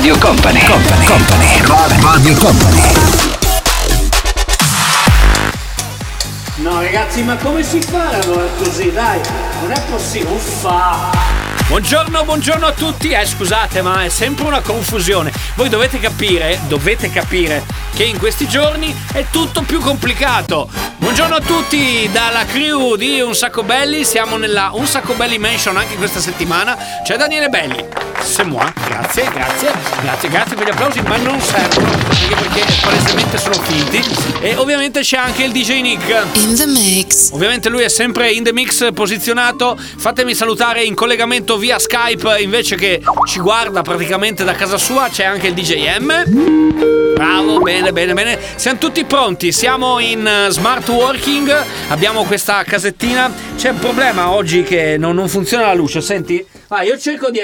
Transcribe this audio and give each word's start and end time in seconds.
Radio 0.00 0.16
Company, 0.16 0.64
Company, 0.64 1.04
Company, 1.04 2.00
Radio 2.00 2.34
Company. 2.36 2.82
No 6.54 6.80
ragazzi, 6.80 7.22
ma 7.22 7.36
come 7.36 7.62
si 7.62 7.82
fa 7.82 8.08
allora 8.08 8.46
così? 8.56 8.90
Dai, 8.92 9.20
non 9.60 9.72
è 9.72 9.80
possibile, 9.90 10.30
uffa! 10.30 11.10
Buongiorno, 11.68 12.24
buongiorno 12.24 12.66
a 12.66 12.72
tutti. 12.72 13.10
Eh, 13.10 13.26
scusate, 13.26 13.82
ma 13.82 14.02
è 14.04 14.08
sempre 14.08 14.46
una 14.46 14.60
confusione. 14.60 15.32
Voi 15.54 15.68
dovete 15.68 16.00
capire, 16.00 16.58
dovete 16.66 17.10
capire 17.10 17.62
che 17.94 18.04
in 18.04 18.18
questi 18.18 18.48
giorni 18.48 18.96
è 19.12 19.26
tutto 19.30 19.60
più 19.60 19.80
complicato. 19.80 20.70
Buongiorno 20.96 21.34
a 21.34 21.40
tutti 21.40 22.08
dalla 22.10 22.46
crew 22.46 22.96
di 22.96 23.20
Un 23.20 23.34
Sacco 23.34 23.62
Belli. 23.62 24.04
Siamo 24.04 24.38
nella 24.38 24.70
Un 24.72 24.86
Sacco 24.86 25.12
Belli 25.12 25.36
Mansion 25.36 25.76
anche 25.76 25.96
questa 25.96 26.20
settimana. 26.20 26.74
C'è 27.04 27.18
Daniele 27.18 27.50
Belli. 27.50 27.84
C'est 28.22 28.44
moi. 28.44 28.64
Grazie, 28.88 29.24
grazie, 29.32 29.70
grazie, 30.02 30.28
grazie 30.28 30.56
per 30.56 30.66
gli 30.66 30.70
applausi, 30.70 31.00
ma 31.02 31.16
non 31.16 31.40
servono 31.40 31.88
anche 31.88 32.34
perché 32.34 32.64
palesemente 32.82 33.38
sono 33.38 33.54
finti. 33.54 34.02
E 34.40 34.54
ovviamente 34.56 35.00
c'è 35.00 35.16
anche 35.16 35.44
il 35.44 35.52
DJ 35.52 35.80
Nick. 35.80 36.24
In 36.34 36.54
the 36.56 36.66
mix. 36.66 37.30
Ovviamente 37.32 37.68
lui 37.68 37.82
è 37.82 37.88
sempre 37.88 38.30
in 38.30 38.44
the 38.44 38.52
mix 38.52 38.92
posizionato. 38.92 39.76
Fatemi 39.76 40.34
salutare 40.34 40.84
in 40.84 40.94
collegamento 40.94 41.56
via 41.56 41.78
Skype 41.78 42.40
invece 42.40 42.76
che 42.76 43.02
ci 43.26 43.40
guarda 43.40 43.82
praticamente 43.82 44.44
da 44.44 44.52
casa 44.52 44.78
sua. 44.78 45.08
C'è 45.10 45.24
anche 45.24 45.48
il 45.48 45.54
DJ 45.54 45.98
M. 45.98 47.14
Bravo, 47.14 47.60
bene, 47.60 47.92
bene, 47.92 48.14
bene. 48.14 48.38
Siamo 48.56 48.78
tutti 48.78 49.04
pronti. 49.04 49.52
Siamo 49.52 49.98
in 49.98 50.26
eh, 50.26 50.50
smart 50.50 50.88
working. 50.88 51.54
Abbiamo 51.88 52.24
questa 52.24 52.62
casettina. 52.64 53.32
C'è 53.56 53.70
un 53.70 53.78
problema 53.78 54.30
oggi 54.30 54.62
che 54.62 54.96
non, 54.98 55.14
non 55.14 55.28
funziona 55.28 55.66
la 55.66 55.74
luce. 55.74 56.00
Senti? 56.00 56.44
Ah, 56.68 56.82
io 56.82 56.98
cerco 56.98 57.30
di. 57.30 57.40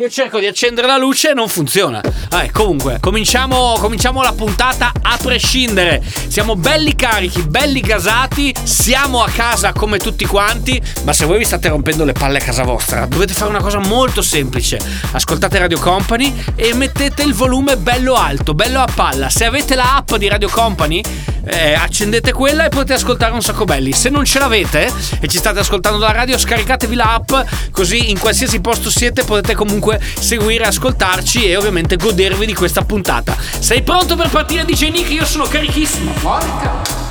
Io 0.00 0.08
cerco 0.08 0.38
di 0.38 0.46
accendere 0.46 0.86
la 0.86 0.96
luce 0.96 1.32
e 1.32 1.34
non 1.34 1.46
funziona. 1.46 2.00
Vabbè, 2.30 2.52
comunque, 2.52 2.96
cominciamo, 3.00 3.76
cominciamo 3.78 4.22
la 4.22 4.32
puntata 4.32 4.92
a 5.02 5.18
prescindere. 5.22 6.02
Siamo 6.26 6.56
belli 6.56 6.94
carichi, 6.94 7.42
belli 7.42 7.82
gasati, 7.82 8.54
siamo 8.62 9.22
a 9.22 9.28
casa 9.28 9.74
come 9.74 9.98
tutti 9.98 10.24
quanti, 10.24 10.80
ma 11.04 11.12
se 11.12 11.26
voi 11.26 11.36
vi 11.36 11.44
state 11.44 11.68
rompendo 11.68 12.06
le 12.06 12.14
palle 12.14 12.38
a 12.38 12.40
casa 12.40 12.62
vostra, 12.62 13.04
dovete 13.04 13.34
fare 13.34 13.50
una 13.50 13.60
cosa 13.60 13.78
molto 13.78 14.22
semplice. 14.22 14.80
Ascoltate 15.12 15.58
Radio 15.58 15.78
Company 15.78 16.44
e 16.54 16.72
mettete 16.72 17.22
il 17.22 17.34
volume 17.34 17.76
bello 17.76 18.14
alto, 18.14 18.54
bello 18.54 18.80
a 18.80 18.88
palla. 18.90 19.28
Se 19.28 19.44
avete 19.44 19.74
la 19.74 19.96
app 19.96 20.14
di 20.14 20.28
Radio 20.28 20.48
Company, 20.48 21.02
eh, 21.44 21.74
accendete 21.74 22.32
quella 22.32 22.64
e 22.64 22.68
potete 22.68 22.94
ascoltare 22.94 23.32
un 23.32 23.42
sacco 23.42 23.64
belli. 23.64 23.92
Se 23.92 24.08
non 24.08 24.24
ce 24.24 24.38
l'avete 24.38 24.92
e 25.20 25.28
ci 25.28 25.38
state 25.38 25.58
ascoltando 25.58 25.98
dalla 25.98 26.12
radio, 26.12 26.38
scaricatevi 26.38 26.94
l'app, 26.94 27.32
così 27.70 28.10
in 28.10 28.18
qualsiasi 28.18 28.60
posto 28.60 28.90
siete 28.90 29.24
potete 29.24 29.54
comunque 29.54 30.00
seguire, 30.18 30.64
ascoltarci 30.64 31.46
e 31.46 31.56
ovviamente 31.56 31.96
godervi 31.96 32.46
di 32.46 32.54
questa 32.54 32.82
puntata. 32.82 33.36
Sei 33.58 33.82
pronto 33.82 34.16
per 34.16 34.28
partire 34.28 34.64
DJ 34.64 34.90
Nick? 34.90 35.10
Io 35.10 35.24
sono 35.24 35.44
carichissimo. 35.44 36.12
Porca. 36.20 37.08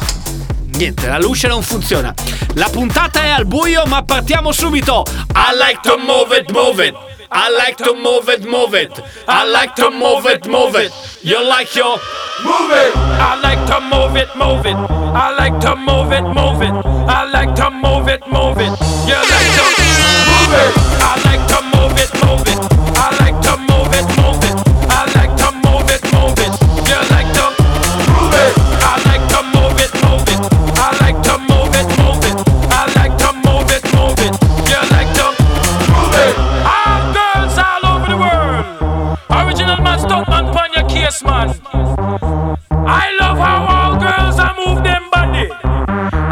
Niente, 0.73 1.07
la 1.07 1.19
luce 1.19 1.47
non 1.47 1.61
funziona. 1.61 2.13
La 2.53 2.69
puntata 2.69 3.23
è 3.23 3.29
al 3.29 3.45
buio, 3.45 3.83
ma 3.85 4.03
partiamo 4.03 4.51
subito. 4.53 5.03
I 5.33 5.55
like 5.57 5.79
to 5.81 5.97
move 5.97 6.37
it, 6.37 6.51
move 6.51 6.85
it. 6.85 7.18
I 7.31 7.49
like 7.51 7.77
to 7.77 7.93
move 7.93 8.27
it, 8.27 8.43
move 8.43 8.73
it. 8.73 8.91
I 9.27 9.45
like 9.45 9.75
to 9.75 9.91
move 9.91 10.25
it, 10.25 10.47
move 10.47 10.75
it. 10.75 10.91
You 11.21 11.43
like 11.47 11.75
your 11.75 11.97
move 12.43 12.71
it. 12.71 12.93
I 12.95 13.39
like 13.41 13.61
to 13.69 13.79
move 13.81 14.15
it, 14.15 14.35
move 14.35 14.65
it. 14.65 14.75
I 14.75 15.35
like 15.37 15.59
to 15.61 15.75
move 15.75 16.11
it, 16.11 16.23
move 16.23 16.61
it. 16.61 16.73
I 17.07 17.29
like 17.29 17.53
to 17.55 17.69
move 17.69 18.07
it, 18.07 18.25
move 18.27 18.57
it. 18.57 18.73
You 19.05 19.19
like 19.29 19.49
to 19.57 19.65
move 20.25 20.53
it. 20.57 20.73
I 21.05 21.21
like 21.25 21.43
to 21.53 21.61
move 21.77 21.97
it, 21.99 22.11
move 22.25 22.47
it. 22.47 22.48
Case, 41.09 41.23
man. 41.23 41.49
I 42.71 43.17
love 43.19 43.37
how 43.37 43.65
all 43.65 43.93
girls 43.99 44.37
are 44.39 44.53
move 44.55 44.83
them 44.83 45.09
body. 45.11 45.49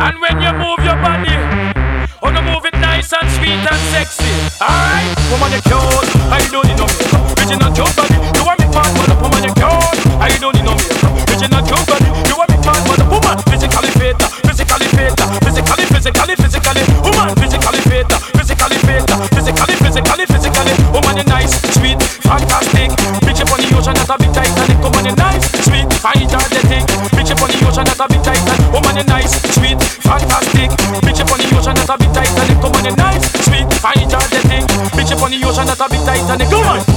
And 0.06 0.16
when 0.22 0.42
you 0.42 0.52
move 0.54 0.80
your 0.86 0.98
body, 1.02 1.34
oh, 2.22 2.30
you 2.30 2.42
move 2.42 2.66
it 2.66 2.74
nice 2.80 3.12
and 3.14 3.30
sweet 3.32 3.58
and 3.58 3.84
sexy. 3.94 4.30
Alright, 4.62 5.18
woman, 5.32 5.52
you 5.52 5.62
cute. 5.66 6.10
I 6.30 6.46
don't 6.52 6.66
need 6.68 6.78
no 6.78 6.86
makeup. 6.86 7.38
Original 7.38 7.72
cute 7.74 7.96
body. 7.96 8.18
You 8.38 8.46
want 8.46 8.60
me 8.60 8.68
man 8.70 9.10
up, 9.10 9.22
woman, 9.22 9.44
you 9.44 9.54
cute. 9.54 9.98
I 10.22 10.38
don't 10.40 10.56
need 10.56 10.66
no 10.66 10.74
makeup. 10.76 11.30
Original 11.30 11.64
cute 11.66 11.88
body. 11.88 12.10
You 12.30 12.36
want 12.38 12.50
me 12.50 12.58
man 12.62 13.02
up, 13.02 13.10
woman. 13.10 13.37
motion 35.58 35.76
that 35.76 35.86
a 35.86 35.90
bit 35.90 36.06
tight 36.06 36.30
on 36.30 36.38
the 36.38 36.46
come 36.46 36.66
on. 36.66 36.97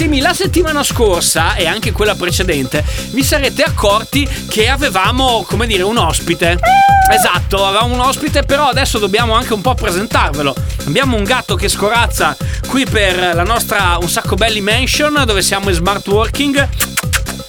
carissimi, 0.00 0.20
la 0.20 0.32
settimana 0.32 0.82
scorsa 0.82 1.54
e 1.56 1.66
anche 1.66 1.92
quella 1.92 2.14
precedente 2.14 2.82
vi 3.10 3.22
sarete 3.22 3.62
accorti 3.62 4.26
che 4.48 4.68
avevamo, 4.68 5.44
come 5.46 5.66
dire, 5.66 5.82
un 5.82 5.98
ospite. 5.98 6.58
Esatto, 7.10 7.66
avevamo 7.66 7.94
un 7.94 8.00
ospite, 8.00 8.44
però 8.44 8.68
adesso 8.68 8.98
dobbiamo 8.98 9.34
anche 9.34 9.52
un 9.52 9.60
po' 9.60 9.74
presentarvelo. 9.74 10.54
Abbiamo 10.86 11.16
un 11.16 11.24
gatto 11.24 11.54
che 11.54 11.68
scorazza 11.68 12.34
qui 12.66 12.86
per 12.86 13.34
la 13.34 13.42
nostra 13.42 13.98
Un 14.00 14.08
sacco 14.08 14.36
belli 14.36 14.62
mansion 14.62 15.22
dove 15.26 15.42
siamo 15.42 15.68
in 15.68 15.74
smart 15.74 16.06
working 16.06 16.89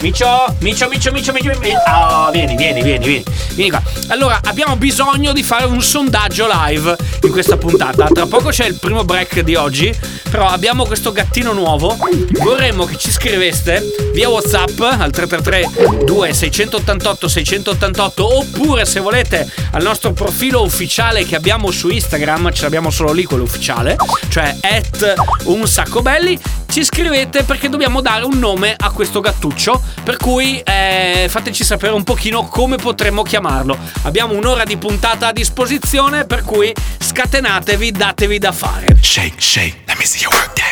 Micio, 0.02 0.56
Micio, 0.62 0.88
Micio, 0.90 1.12
Micio, 1.12 1.32
Micio, 1.32 1.52
Micio. 1.60 1.78
Oh, 1.88 2.32
vieni, 2.32 2.56
vieni, 2.56 2.82
vieni, 2.82 3.06
vieni. 3.06 3.24
Vieni 3.54 3.70
qua. 3.70 3.84
Allora, 4.08 4.40
abbiamo 4.46 4.76
bisogno 4.76 5.32
di 5.32 5.44
fare 5.44 5.66
un 5.66 5.80
sondaggio 5.80 6.48
live 6.52 6.96
in 7.22 7.30
questa 7.30 7.56
puntata. 7.58 8.08
Tra 8.08 8.26
poco 8.26 8.50
c'è 8.50 8.66
il 8.66 8.80
primo 8.80 9.04
break 9.04 9.42
di 9.42 9.54
oggi, 9.54 9.96
però 10.32 10.48
abbiamo 10.48 10.86
questo 10.86 11.12
gattino 11.12 11.54
nuovo. 11.54 11.96
Vorremmo 12.40 12.86
che 12.86 12.98
ci 12.98 13.12
scriveste 13.12 13.84
via 14.12 14.28
WhatsApp 14.30 14.80
al 14.80 15.12
333 15.12 16.04
2688 16.04 17.28
688 17.28 18.38
oppure 18.40 18.86
se 18.86 19.00
volete 19.00 19.48
al 19.72 19.84
nostro 19.84 20.14
profilo 20.14 20.64
ufficiale 20.64 21.26
che 21.26 21.36
abbiamo 21.36 21.70
su 21.70 21.90
Instagram, 21.90 22.52
ce 22.52 22.64
l'abbiamo 22.64 22.90
solo 22.90 23.12
lì 23.12 23.24
quello 23.24 23.44
ufficiale, 23.44 23.98
cioè 24.30 24.56
at 24.62 25.14
un 25.44 25.68
sacco 25.68 26.02
belli, 26.02 26.40
ci 26.72 26.84
scrivete 26.84 27.44
perché 27.44 27.70
dobbiamo 27.70 28.02
dare 28.02 28.24
un 28.24 28.40
nome 28.40 28.74
a 28.78 28.90
questo 28.92 29.20
gattuccio 29.20 29.82
per 30.04 30.18
cui 30.18 30.60
eh, 30.60 31.28
fateci 31.30 31.64
sapere 31.64 31.94
un 31.94 32.04
pochino 32.04 32.46
come 32.48 32.78
potremmo 32.78 33.24
chiamarlo. 33.24 33.78
Abbiamo 34.04 34.34
un'ora 34.34 34.64
di 34.64 34.78
puntata 34.78 35.28
a 35.28 35.32
disposizione, 35.32 36.26
per 36.26 36.44
cui 36.44 36.74
scatenatevi, 37.00 37.92
datevi 37.92 38.40
da 38.40 38.52
fare. 38.52 38.88
Shake, 39.00 39.40
shake, 39.40 39.78
let 39.86 39.98
me 39.98 40.06
see 40.06 40.22
you 40.22 40.30
work 40.32 40.54
that. 40.54 40.72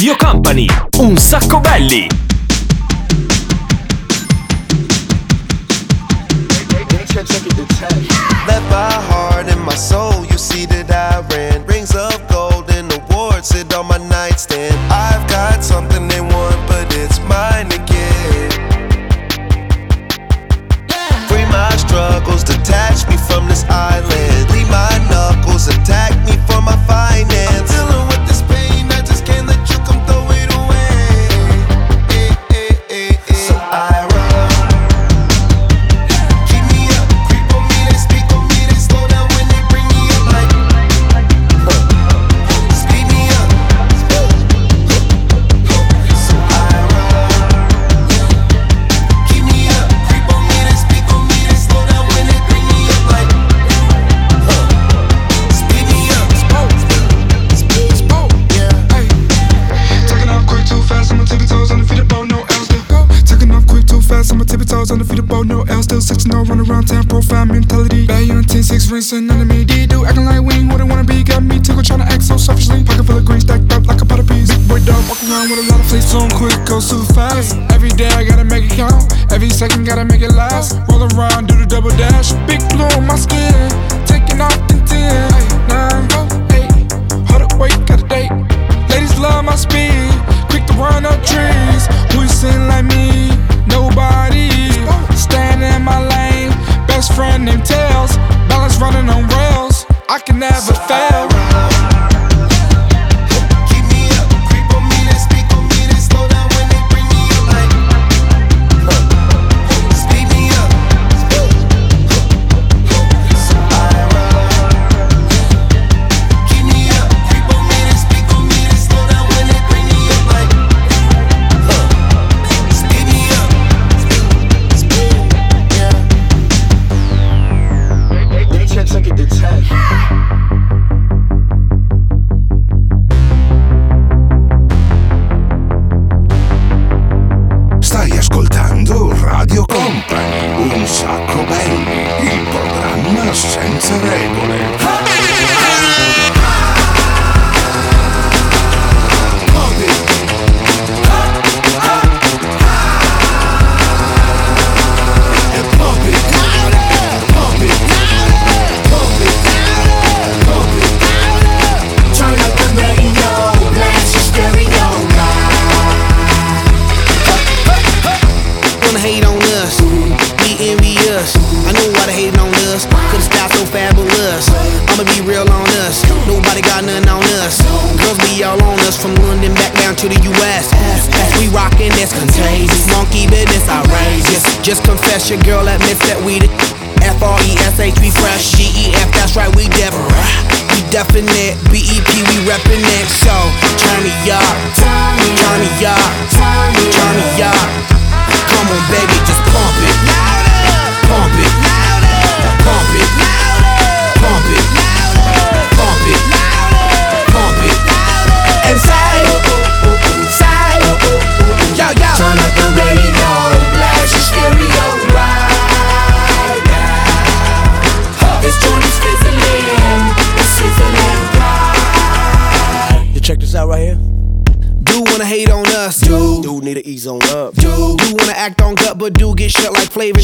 Radio 0.00 0.16
Company, 0.16 0.66
un 0.98 1.18
sacco 1.18 1.60
belli! 1.60 2.29
Left 7.80 8.68
my 8.70 8.92
heart 9.08 9.48
and 9.48 9.60
my 9.64 9.74
soul 9.74 10.09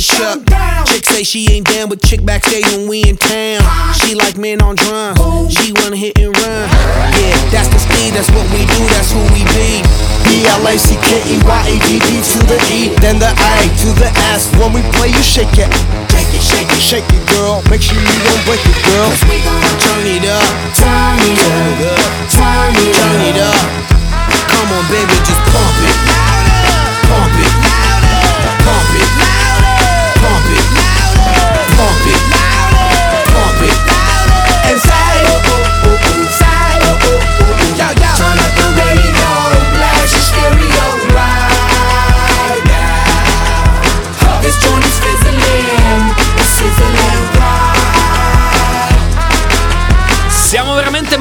shook. 0.07 0.47
Chick 0.87 1.05
say 1.05 1.23
she 1.27 1.51
ain't 1.51 1.67
down 1.67 1.91
with 1.91 2.01
chick 2.01 2.23
backstage 2.23 2.65
when 2.71 2.87
we 2.87 3.03
in 3.03 3.17
town. 3.19 3.59
She 3.99 4.15
like 4.15 4.39
men 4.39 4.63
on 4.63 4.79
drum. 4.79 5.19
She 5.51 5.75
wanna 5.83 5.99
hit 5.99 6.15
and 6.23 6.31
run. 6.31 6.65
Yeah, 7.19 7.35
that's 7.51 7.67
the 7.75 7.81
speed. 7.83 8.15
That's 8.15 8.31
what 8.31 8.47
we 8.55 8.63
do. 8.71 8.83
That's 8.95 9.11
who 9.11 9.21
we 9.35 9.43
be. 9.51 9.83
B 10.23 10.47
L 10.47 10.63
A 10.63 10.79
C 10.79 10.95
K 11.03 11.11
E 11.27 11.43
Y 11.43 11.61
A 11.67 11.75
D 11.91 11.99
D 11.99 12.09
to 12.23 12.39
the 12.47 12.59
E, 12.71 12.95
then 13.03 13.19
the 13.19 13.31
A 13.31 13.55
to 13.83 13.89
the 13.99 14.11
S. 14.31 14.47
When 14.55 14.71
we 14.71 14.83
play, 14.95 15.11
you 15.11 15.23
shake 15.27 15.59
it. 15.59 15.71
Shake 16.15 16.31
it, 16.31 16.43
shake 16.43 16.71
it, 16.71 16.83
shake 16.83 17.09
it, 17.11 17.23
girl. 17.35 17.63
Make 17.67 17.83
sure 17.83 17.99
you 17.99 18.07
don't 18.07 18.43
break 18.47 18.63
it, 18.63 18.79
girl. 18.87 19.11
Cause 19.11 19.27
we 19.27 19.43
turn 19.83 20.07
it 20.07 20.23
up, 20.23 20.47
turn 20.79 21.19
it 21.27 21.41
up, 21.51 22.07
turn 22.31 22.75
it 22.79 22.95
up. 22.95 23.11
Turn 23.11 23.21
it 23.27 23.39
up. 23.43 23.63
Come 24.55 24.71
on, 24.71 24.85
baby, 24.87 25.17
just 25.27 25.43
pump 25.51 25.77
it, 25.83 25.99
pump 27.11 27.35
it, 27.43 27.53
pump 27.67 28.91
it. 28.95 29.11
Pump 29.11 29.31
it. 29.31 29.36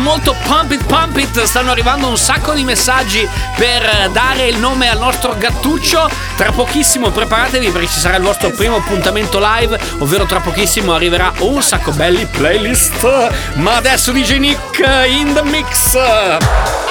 molto 0.05 0.35
Pump 0.43 0.71
It 0.71 0.85
Pump 0.85 1.17
It 1.17 1.41
stanno 1.45 1.71
arrivando 1.71 2.07
un 2.07 2.15
sacco 2.15 2.53
di 2.53 2.63
messaggi 2.63 3.27
per 3.57 4.11
dare 4.11 4.45
il 4.45 4.57
nome 4.59 4.87
al 4.87 4.99
nostro 4.99 5.35
gattuccio. 5.35 6.07
Tra 6.37 6.51
pochissimo 6.51 7.09
preparatevi 7.09 7.71
perché 7.71 7.87
ci 7.87 7.99
sarà 7.99 8.17
il 8.17 8.23
vostro 8.23 8.49
esatto. 8.49 8.61
primo 8.61 8.77
appuntamento 8.77 9.39
live, 9.41 9.79
ovvero 9.97 10.25
tra 10.25 10.39
pochissimo 10.39 10.93
arriverà 10.93 11.33
un 11.39 11.59
sacco 11.63 11.91
belli 11.91 12.27
playlist. 12.27 13.33
Ma 13.55 13.77
adesso 13.77 14.11
DJ 14.11 14.37
Nick 14.37 14.79
in 15.07 15.33
the 15.33 15.41
mix. 15.41 16.84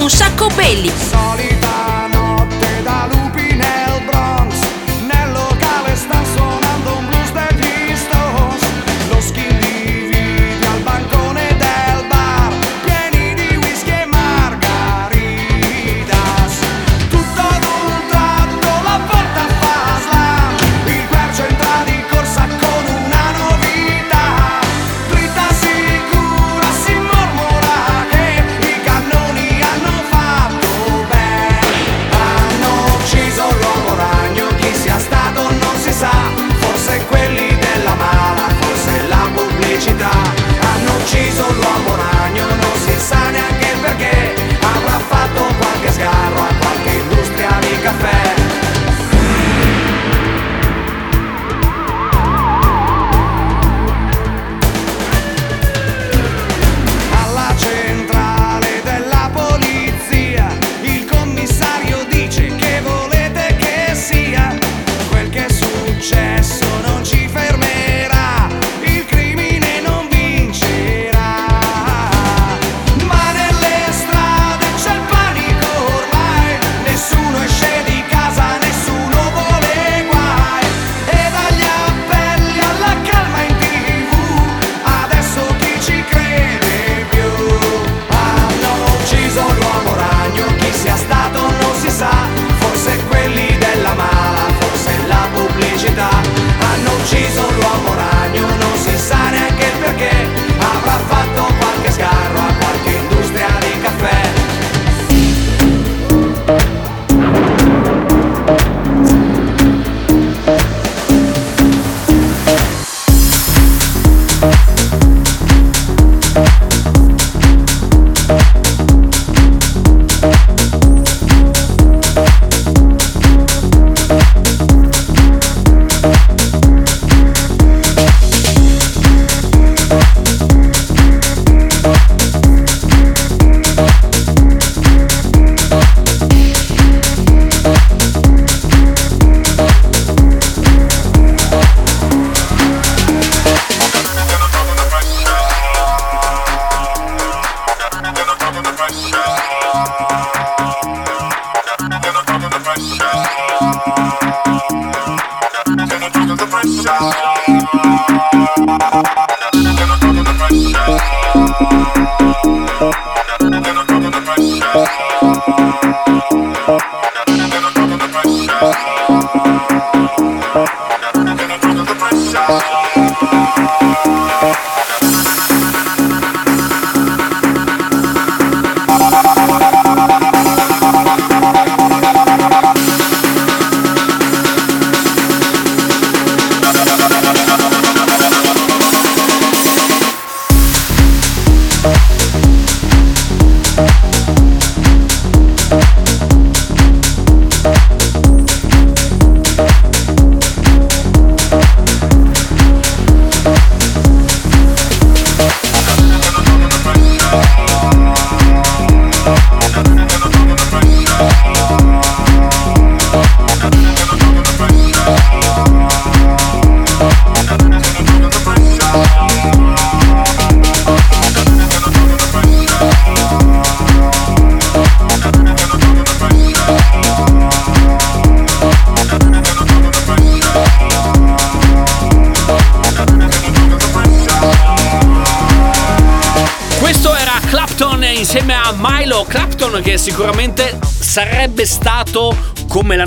un 0.00 0.08
sacco 0.08 0.46
belli. 0.54 0.90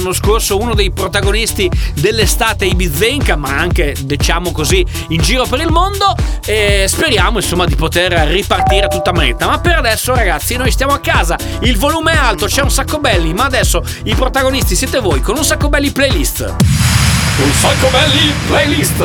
L'anno 0.04 0.14
scorso 0.14 0.60
uno 0.60 0.74
dei 0.74 0.92
protagonisti 0.92 1.72
dell'estate 1.94 2.66
ibizenca 2.66 3.38
ma 3.38 3.58
anche 3.58 3.96
diciamo 4.02 4.52
così 4.52 4.86
in 5.10 5.22
giro 5.22 5.46
per 5.46 5.62
il 5.62 5.70
mondo 5.70 6.14
e 6.46 6.86
speriamo 6.90 7.40
insomma 7.40 7.66
di 7.66 7.76
poter 7.76 8.12
ripartire 8.28 8.90
tutta 8.90 9.14
manetta 9.14 9.48
ma 9.48 9.60
per 9.60 9.78
adesso 9.78 10.14
ragazzi 10.14 10.58
noi 10.58 10.72
stiamo 10.72 10.92
a 10.92 11.00
casa 11.00 11.38
il 11.62 11.78
volume 11.78 12.12
è 12.12 12.18
alto 12.18 12.48
c'è 12.48 12.62
un 12.62 12.72
sacco 12.72 13.00
belli 13.00 13.34
ma 13.34 13.46
adesso 13.46 13.82
i 14.04 14.14
protagonisti 14.14 14.76
siete 14.76 15.00
voi 15.00 15.22
con 15.22 15.38
un 15.38 15.46
sacco 15.46 15.70
belli 15.70 15.92
playlist 15.92 16.42
Un 16.42 17.52
sacco 17.52 17.88
belli 17.90 18.32
playlist. 18.46 19.00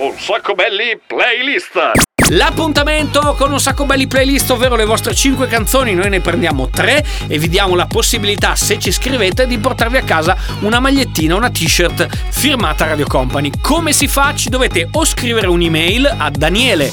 Un 0.00 0.18
sacco 0.18 0.54
belli 0.54 0.98
playlist. 1.06 2.07
L'appuntamento 2.30 3.34
con 3.38 3.52
un 3.52 3.58
sacco 3.58 3.86
belli 3.86 4.06
playlist, 4.06 4.50
ovvero 4.50 4.76
le 4.76 4.84
vostre 4.84 5.14
5 5.14 5.46
canzoni, 5.46 5.94
noi 5.94 6.10
ne 6.10 6.20
prendiamo 6.20 6.68
3 6.68 7.02
e 7.26 7.38
vi 7.38 7.48
diamo 7.48 7.74
la 7.74 7.86
possibilità, 7.86 8.54
se 8.54 8.78
ci 8.78 8.92
scrivete, 8.92 9.46
di 9.46 9.56
portarvi 9.56 9.96
a 9.96 10.02
casa 10.02 10.36
una 10.60 10.78
magliettina, 10.78 11.34
una 11.34 11.48
t-shirt 11.48 12.06
firmata 12.28 12.86
Radio 12.86 13.06
Company. 13.06 13.50
Come 13.62 13.94
si 13.94 14.08
fa? 14.08 14.34
Ci 14.34 14.50
dovete 14.50 14.88
o 14.92 15.06
scrivere 15.06 15.46
un'email 15.46 16.16
a 16.18 16.28
daniele 16.28 16.92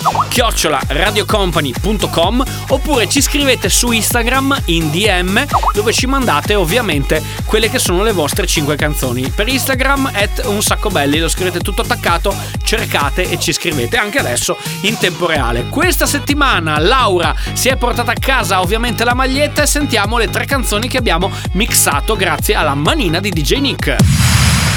radiocompany.com 0.88 2.44
oppure 2.70 3.10
ci 3.10 3.22
scrivete 3.22 3.68
su 3.68 3.92
Instagram 3.92 4.62
in 4.66 4.90
DM 4.90 5.46
dove 5.74 5.92
ci 5.92 6.06
mandate 6.06 6.56
ovviamente 6.56 7.22
quelle 7.46 7.70
che 7.70 7.80
sono 7.80 8.04
le 8.04 8.14
vostre 8.14 8.48
5 8.48 8.78
canzoni. 8.78 9.30
Per 9.36 9.50
Instagram 9.50 10.12
at 10.14 10.44
un 10.46 10.62
sacco 10.62 10.90
belli, 10.90 11.20
lo 11.20 11.28
scrivete 11.28 11.60
tutto 11.60 11.82
attaccato, 11.82 12.34
cercate 12.64 13.30
e 13.30 13.38
ci 13.38 13.52
scrivete 13.52 13.98
anche 13.98 14.20
adesso 14.20 14.58
in 14.82 14.98
tempo 14.98 15.24
reale. 15.26 15.66
Questa 15.70 16.06
settimana 16.06 16.80
Laura 16.80 17.36
si 17.54 17.70
è 17.70 17.76
portata 17.76 18.12
a 18.12 18.20
casa 18.20 18.62
ovviamente 18.62 19.04
la 19.04 19.14
maglietta 19.14 19.64
e 19.64 19.68
sentiamo 19.68 20.18
le 20.18 20.30
tre 20.30 20.46
canzoni 20.46 20.88
che 20.88 20.98
abbiamo 20.98 21.32
mixato 21.54 22.16
grazie 22.16 22.56
alla 22.56 22.76
manina 22.76 23.20
di 23.20 23.30
DJ 23.30 23.60
Nick. 23.60 23.96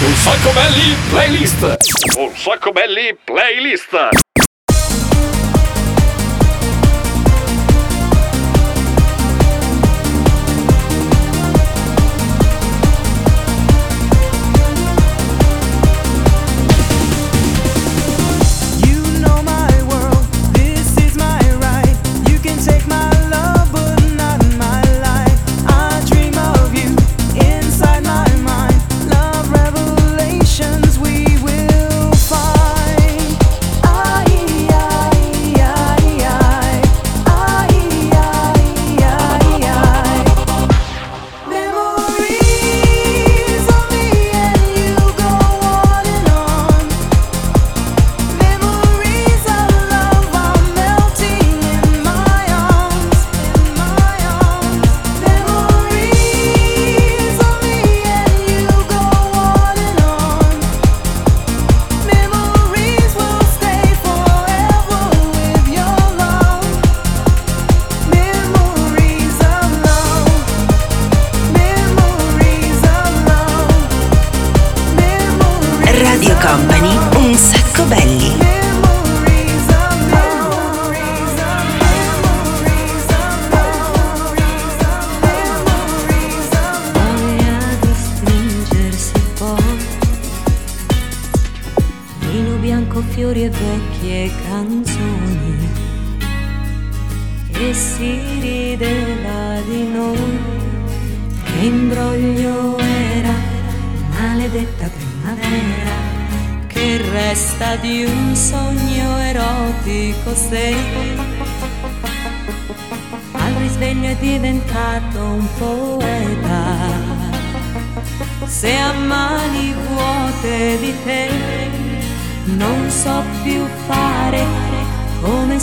Un 0.00 0.14
sacco 0.14 0.50
belli 0.52 0.94
playlist. 1.10 1.76
Un 2.18 2.30
sacco 2.36 2.70
belli 2.70 3.16
playlist. 3.24 4.27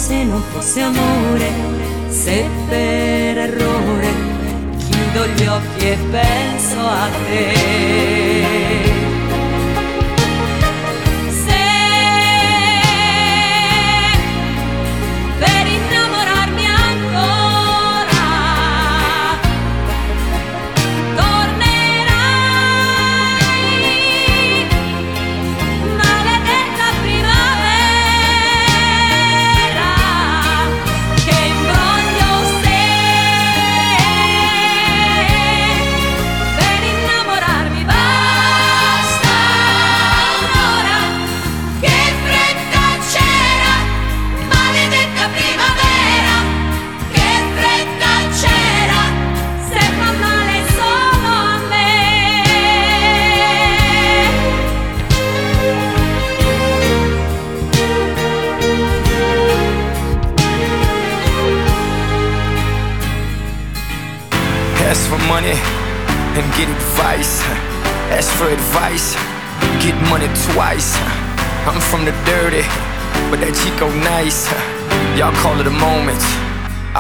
Se 0.05 0.23
non 0.23 0.39
fosse 0.51 0.81
amore, 0.81 1.49
se 2.09 2.47
per 2.69 3.37
errore 3.39 4.07
chiudo 4.77 5.25
gli 5.29 5.47
occhi 5.47 5.87
e 5.87 5.97
penso 6.11 6.79
a 6.79 7.09
te. 7.27 8.94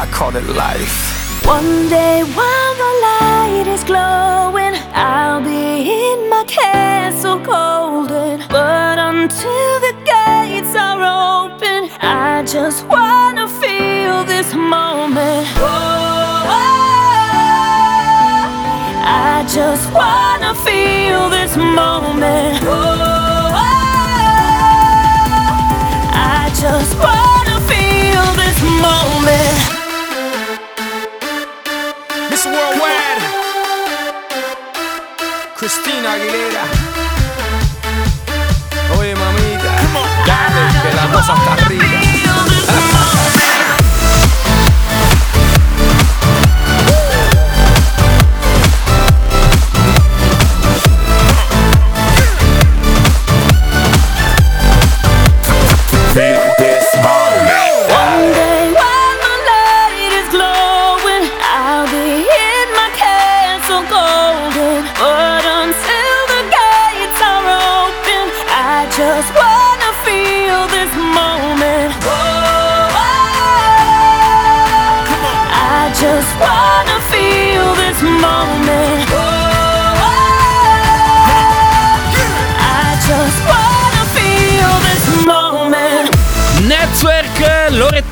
I 0.05 0.07
call 0.11 0.35
it 0.35 0.45
life. 0.45 1.45
One 1.47 1.89
day 1.89 2.21
while 2.37 2.73
the 2.83 2.91
light 3.07 3.65
is 3.67 3.83
glowing, 3.83 4.75
I'll 4.93 5.41
be 5.41 5.89
in 6.11 6.29
my 6.29 6.43
castle 6.45 7.39
golden. 7.39 8.43
But 8.49 8.99
until 8.99 9.71
the 9.85 9.93
gates 10.13 10.75
are 10.75 11.01
open, 11.01 11.89
I 12.01 12.43
just 12.45 12.85
wanna 12.85 13.47
feel 13.61 14.23
this 14.25 14.53
moment. 14.53 15.47
Oh, 15.57 16.45
I 19.01 19.43
just 19.57 19.91
wanna 19.91 20.53
feel 20.67 21.29
this 21.29 21.57
moment. 21.57 22.61
Oh, 22.61 23.49
I 26.37 26.51
just 26.63 26.93
wanna 27.05 27.57
feel 27.71 28.25
this 28.43 28.59
moment. 28.85 29.74
Aguilera. 36.15 36.63
Oye, 38.97 39.15
mamita. 39.15 39.71
Dale, 40.25 40.63
que 40.81 40.95
la 40.95 41.11
cosa 41.11 41.33
está 41.33 41.55
rica. 41.67 41.85
One 57.87 58.33
day 58.33 58.65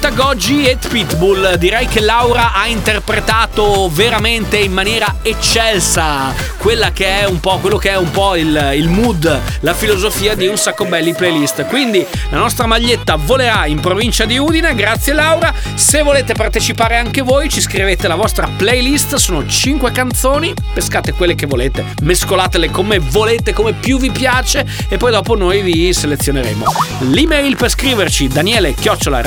Goggi 0.09 0.65
e 0.65 0.77
Pitbull. 0.77 1.55
Direi 1.55 1.87
che 1.87 1.99
Laura 1.99 2.53
ha 2.53 2.67
interpretato 2.67 3.89
veramente 3.91 4.57
in 4.57 4.71
maniera 4.71 5.17
eccelsa 5.21 6.51
quella 6.57 6.91
che 6.91 7.19
è 7.19 7.25
un 7.25 7.39
po' 7.39 7.57
quello 7.57 7.77
che 7.77 7.89
è 7.89 7.97
un 7.97 8.09
po' 8.09 8.35
il, 8.35 8.71
il 8.75 8.87
mood, 8.87 9.41
la 9.59 9.73
filosofia 9.73 10.33
di 10.33 10.47
un 10.47 10.57
sacco 10.57 10.85
belli 10.85 11.13
playlist. 11.13 11.65
Quindi 11.65 12.05
la 12.29 12.37
nostra 12.37 12.65
maglietta 12.65 13.17
volerà 13.17 13.65
in 13.65 13.79
provincia 13.79 14.25
di 14.25 14.37
Udine. 14.37 14.73
Grazie 14.73 15.13
Laura. 15.13 15.53
Se 15.75 16.01
volete 16.01 16.33
partecipare 16.33 16.97
anche 16.97 17.21
voi, 17.21 17.49
ci 17.49 17.61
scrivete 17.61 18.07
la 18.07 18.15
vostra 18.15 18.49
playlist. 18.55 19.15
Sono 19.15 19.45
5 19.45 19.91
canzoni, 19.91 20.53
pescate 20.73 21.13
quelle 21.13 21.35
che 21.35 21.45
volete, 21.45 21.85
mescolatele 22.01 22.71
come 22.71 22.99
volete, 22.99 23.53
come 23.53 23.73
più 23.73 23.99
vi 23.99 24.11
piace 24.11 24.65
e 24.87 24.97
poi 24.97 25.11
dopo 25.11 25.35
noi 25.35 25.61
vi 25.61 25.93
selezioneremo. 25.93 26.65
L'email 27.09 27.55
per 27.55 27.69
scriverci 27.69 28.27
daniele 28.27 28.73
chiocciola 28.73 29.21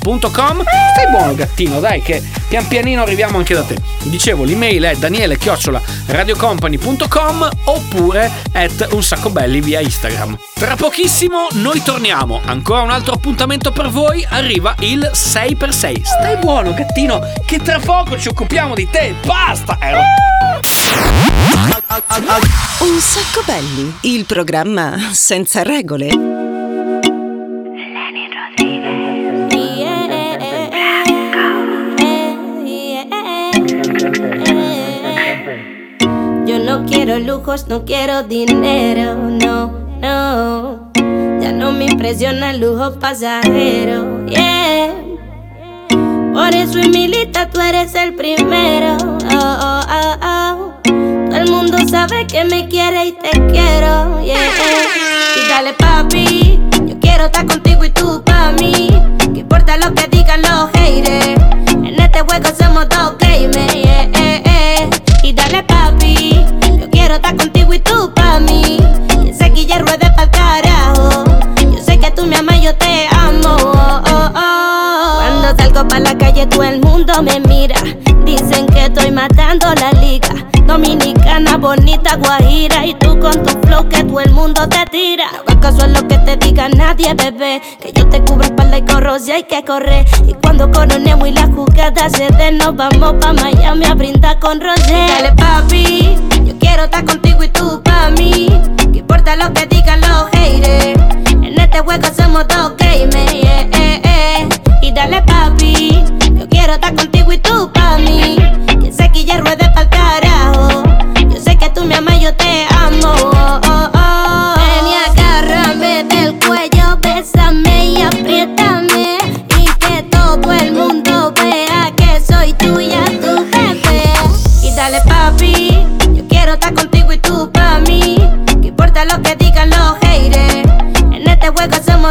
radiocompany.com 0.00 0.62
Stai 0.92 1.10
buono 1.10 1.34
gattino, 1.34 1.80
dai 1.80 2.02
che 2.02 2.22
pian 2.48 2.66
pianino 2.66 3.02
arriviamo 3.02 3.38
anche 3.38 3.54
da 3.54 3.62
te. 3.62 3.76
Dicevo, 4.02 4.44
l'email 4.44 4.82
è 4.84 4.96
daniele 4.96 5.38
chiocciola 5.38 5.80
radiocompany.com 6.06 7.48
oppure 7.64 8.30
at 8.52 8.88
un 8.92 9.02
sacco 9.02 9.30
belli 9.30 9.60
via 9.60 9.80
Instagram. 9.80 10.38
Tra 10.54 10.74
pochissimo 10.76 11.46
noi 11.52 11.82
torniamo, 11.82 12.40
ancora 12.44 12.82
un 12.82 12.90
altro 12.90 13.14
appuntamento 13.14 13.70
per 13.70 13.88
voi, 13.88 14.26
arriva 14.28 14.74
il 14.80 15.10
6x6. 15.12 16.02
Stai 16.02 16.36
buono 16.36 16.74
gattino, 16.74 17.20
che 17.46 17.58
tra 17.58 17.78
poco 17.78 18.18
ci 18.18 18.28
occupiamo 18.28 18.74
di 18.74 18.88
te, 18.90 19.14
basta! 19.24 19.78
Ero... 19.80 20.00
Un 22.80 23.00
sacco 23.00 23.42
belli, 23.44 23.94
il 24.02 24.24
programma 24.24 25.10
senza 25.12 25.62
regole. 25.62 26.29
Quiero 37.10 37.38
lujos, 37.38 37.66
no 37.66 37.84
quiero 37.84 38.22
dinero, 38.22 39.16
no, 39.16 39.72
no. 40.00 40.92
Ya 41.40 41.50
no 41.52 41.72
me 41.72 41.86
impresiona 41.86 42.52
el 42.52 42.60
lujo 42.60 43.00
pasajero, 43.00 44.26
yeah. 44.26 44.94
Por 46.32 46.54
eso, 46.54 46.78
Emilita, 46.78 47.50
tú 47.50 47.60
eres 47.60 47.96
el 47.96 48.14
primero, 48.14 48.96
oh, 49.02 49.58
oh, 49.60 49.80
oh, 49.90 50.16
oh. 50.22 50.72
Todo 50.84 51.36
el 51.36 51.50
mundo 51.50 51.78
sabe 51.88 52.28
que 52.28 52.44
me 52.44 52.68
quiere 52.68 53.06
y 53.06 53.12
te 53.12 53.30
quiero, 53.30 54.22
yeah. 54.22 54.38
Y 55.36 55.48
dale, 55.48 55.72
papi, 55.72 56.60
yo 56.86 57.00
quiero 57.00 57.24
estar 57.24 57.44
contigo 57.44 57.84
y 57.84 57.90
tú 57.90 58.22
me 77.22 77.40
mira. 77.40 77.76
Dicen 78.24 78.66
que 78.66 78.84
estoy 78.86 79.10
matando 79.10 79.66
la 79.74 79.92
liga. 80.00 80.28
Dominicana, 80.66 81.56
bonita, 81.56 82.16
guajira. 82.16 82.86
Y 82.86 82.94
tú 82.94 83.18
con 83.18 83.32
tu 83.42 83.58
flow 83.66 83.88
que 83.88 84.04
todo 84.04 84.20
el 84.20 84.30
mundo 84.30 84.68
te 84.68 84.84
tira. 84.90 85.24
No 85.32 85.40
hagas 85.40 85.56
caso 85.56 85.82
a 85.84 85.88
lo 85.88 86.06
que 86.06 86.16
te 86.18 86.36
diga 86.36 86.68
nadie, 86.68 87.12
bebé. 87.14 87.60
Que 87.80 87.92
yo 87.92 88.08
te 88.08 88.22
cubro 88.22 88.44
espalda 88.44 88.78
y 88.78 88.82
corro 88.82 89.18
si 89.18 89.32
hay 89.32 89.42
que 89.42 89.62
correr. 89.64 90.06
Y 90.26 90.34
cuando 90.34 90.70
coronemos 90.70 91.28
y 91.28 91.32
la 91.32 91.46
jugada 91.48 92.08
se 92.08 92.28
dé, 92.28 92.52
nos 92.52 92.76
vamos 92.76 93.14
pa' 93.20 93.32
Miami 93.32 93.84
a 93.86 93.94
brindar 93.94 94.38
con 94.38 94.60
Rosé. 94.60 95.06
Dale, 95.08 95.32
papi, 95.32 96.16
yo 96.44 96.54
quiero 96.58 96.84
estar 96.84 97.04
contigo 97.04 97.42
y 97.42 97.48
tú 97.48 97.82
pa' 97.82 98.10
mí. 98.10 98.48
Que 98.92 98.98
importa 99.00 99.36
lo 99.36 99.52
que 99.52 99.66
digan 99.66 100.00
los 100.00 100.30
haters. 100.32 101.00
En 101.30 101.58
este 101.58 101.80
juego 101.80 102.08
somos 102.16 102.46
dos 102.48 102.72
gamers, 102.78 103.32
yeah, 103.32 103.68
yeah, 103.68 104.00
yeah. 104.02 104.48
Y 104.82 104.92
dale, 104.92 105.22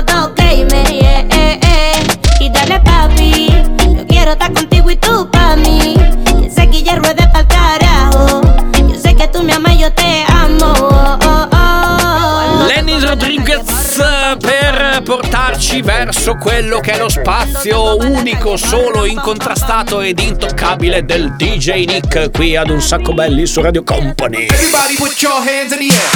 como 0.05 0.38
verso 16.29 16.35
quello 16.35 16.79
che 16.79 16.91
è 16.91 16.97
lo 16.97 17.09
spazio 17.09 17.97
unico, 17.97 18.57
solo, 18.57 19.05
incontrastato 19.05 20.01
ed 20.01 20.19
intoccabile 20.19 21.03
del 21.03 21.35
DJ 21.35 21.85
Nick 21.85 22.31
qui 22.31 22.55
ad 22.55 22.69
un 22.69 22.81
sacco 22.81 23.13
belli 23.13 23.45
su 23.45 23.61
Radio 23.61 23.83
Company. 23.83 24.45
Everybody 24.45 24.95
put 24.95 25.21
your 25.21 25.37
hands 25.37 25.71
in 25.71 25.87
the 25.87 25.93
air. 25.93 26.09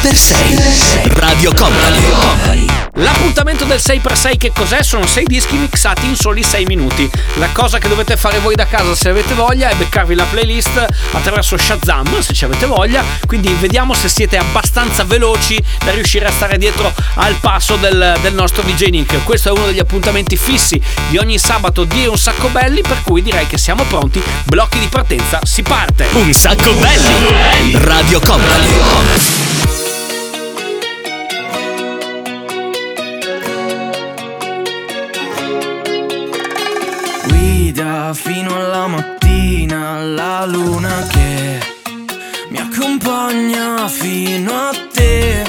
6x6 0.00 1.18
Radio 1.18 1.52
Company. 1.54 2.76
L'appuntamento 2.98 3.26
L'appuntamento 3.26 3.64
del 3.64 3.78
6x6 3.78 4.36
che 4.38 4.52
cos'è? 4.54 4.82
Sono 4.82 5.06
6 5.06 5.24
dischi 5.24 5.56
mixati 5.56 6.06
in 6.06 6.16
soli 6.16 6.42
6 6.42 6.64
minuti. 6.64 7.10
La 7.34 7.48
cosa 7.52 7.78
che 7.78 7.88
dovete 7.88 8.16
fare 8.16 8.38
voi 8.38 8.54
da 8.54 8.66
casa 8.66 8.94
se 8.94 9.10
avete 9.10 9.34
voglia 9.34 9.68
è 9.68 9.74
beccarvi 9.74 10.14
la 10.14 10.24
playlist 10.24 10.86
attraverso 11.12 11.58
Shazam 11.58 12.20
se 12.20 12.32
ci 12.32 12.44
avete 12.44 12.66
voglia. 12.66 13.04
Quindi 13.26 13.54
vediamo 13.60 13.92
se 13.92 14.08
siete 14.08 14.38
abbastanza 14.38 15.04
veloci 15.04 15.62
da 15.84 15.90
riuscire 15.90 16.24
a 16.26 16.30
stare 16.30 16.56
dietro 16.56 16.92
al 17.14 17.34
passo 17.40 17.76
del, 17.76 18.16
del 18.22 18.32
nostro 18.32 18.62
DJ 18.62 18.88
Nick. 18.88 19.22
Questo 19.24 19.45
è 19.48 19.52
uno 19.52 19.66
degli 19.66 19.78
appuntamenti 19.78 20.36
fissi 20.36 20.80
di 21.08 21.18
ogni 21.18 21.38
sabato 21.38 21.84
di 21.84 22.06
Un 22.06 22.18
Sacco 22.18 22.48
Belli, 22.48 22.80
per 22.80 23.02
cui 23.02 23.22
direi 23.22 23.46
che 23.46 23.58
siamo 23.58 23.84
pronti. 23.84 24.22
Blocchi 24.44 24.78
di 24.78 24.88
partenza, 24.88 25.40
si 25.42 25.62
parte! 25.62 26.06
Un 26.12 26.32
sacco 26.32 26.72
belli! 26.74 27.72
Radio 27.72 28.20
Company. 28.20 29.44
guida 37.76 38.14
fino 38.14 38.54
alla 38.54 38.86
mattina 38.86 40.00
la 40.00 40.44
luna 40.46 41.06
che 41.08 41.58
mi 42.48 42.58
accompagna 42.58 43.86
fino 43.88 44.52
a 44.52 44.72
te. 44.92 45.44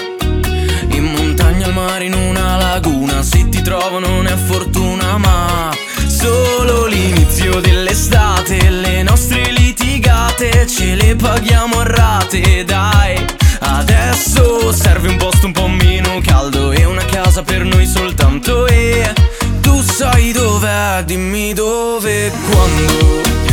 In 0.90 1.04
montagna, 1.04 1.68
al 1.68 1.74
mare, 1.74 2.06
in 2.06 2.14
una 2.14 2.58
laguna, 2.58 3.22
se 3.68 3.74
ti 3.74 3.80
trovo 3.80 4.00
non 4.00 4.28
è 4.28 4.36
fortuna, 4.36 5.18
ma 5.18 5.76
solo 6.08 6.86
l'inizio 6.86 7.60
dell'estate. 7.60 8.70
Le 8.70 9.04
nostre 9.04 9.52
litigate 9.52 10.66
ce 10.68 10.96
le 10.96 11.16
paghiamo 11.16 11.80
a 11.80 11.84
rate, 11.84 12.64
dai. 12.64 13.26
Adesso 13.60 14.72
serve 14.72 15.10
un 15.10 15.18
posto 15.18 15.48
un 15.48 15.52
po' 15.52 15.68
meno 15.68 16.22
caldo 16.24 16.72
e 16.72 16.86
una 16.86 17.04
casa 17.06 17.44
per 17.44 17.64
noi 17.64 17.86
soltanto 17.86 18.68
e 18.68 19.14
tu 19.62 19.82
sai 19.82 20.32
dov'è, 20.32 21.04
dimmi 21.06 21.54
dove 21.54 22.32
quando. 22.50 23.47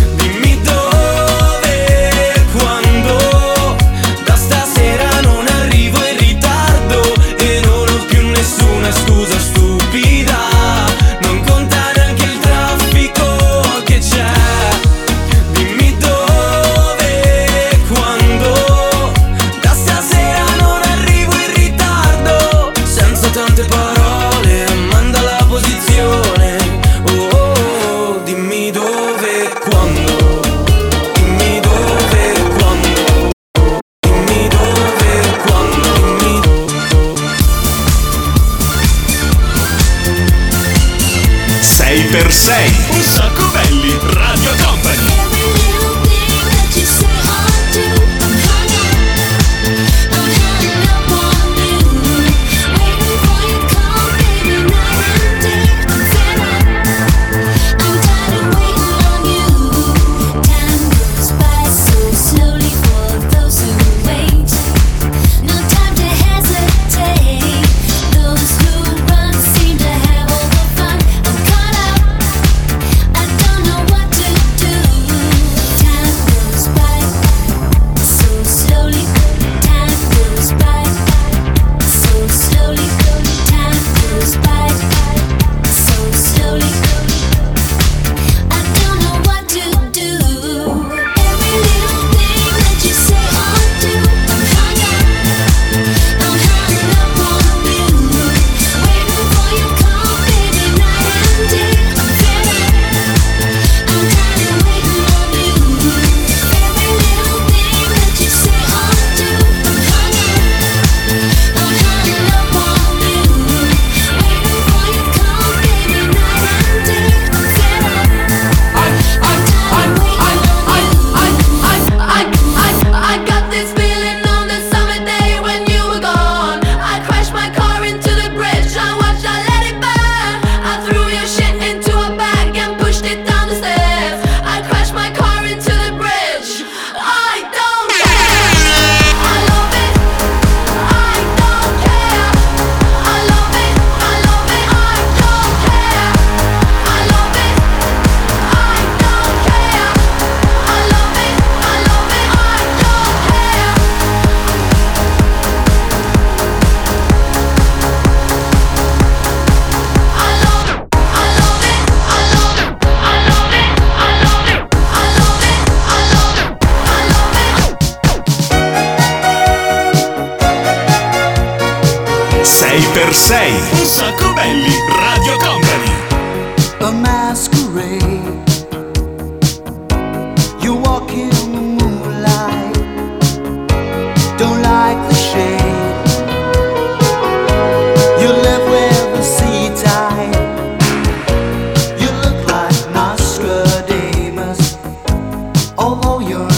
oh, 196.03 196.21
your 196.21 196.25
you're 196.29 196.54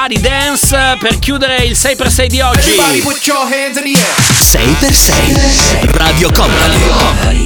Everybody 0.00 0.20
Dance 0.20 0.96
per 1.00 1.18
chiudere 1.18 1.56
il 1.64 1.72
6x6 1.72 2.26
di 2.26 2.40
oggi. 2.40 2.70
Everybody 2.70 3.00
put 3.00 3.26
your 3.26 3.40
hands 3.40 3.78
in 3.78 3.82
the 3.82 3.98
air. 3.98 4.32
6 4.32 4.76
per 4.78 4.94
6. 4.94 5.90
Radio 5.94 6.30
Company. 6.30 7.42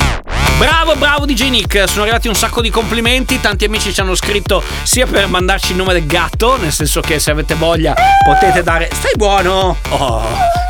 Bravo, 0.58 0.94
bravo 0.96 1.24
DJ 1.24 1.48
Nick, 1.48 1.88
sono 1.88 2.02
arrivati 2.02 2.28
un 2.28 2.34
sacco 2.34 2.60
di 2.60 2.68
complimenti, 2.68 3.40
tanti 3.40 3.64
amici 3.64 3.90
ci 3.94 4.00
hanno 4.02 4.14
scritto 4.14 4.62
sia 4.82 5.06
per 5.06 5.28
mandarci 5.28 5.70
il 5.70 5.78
nome 5.78 5.94
del 5.94 6.06
gatto, 6.06 6.58
nel 6.58 6.72
senso 6.72 7.00
che 7.00 7.18
se 7.18 7.30
avete 7.30 7.54
voglia 7.54 7.94
potete 8.22 8.62
dare... 8.62 8.90
Stai 8.92 9.12
buono! 9.16 9.78
Oh, 9.88 10.22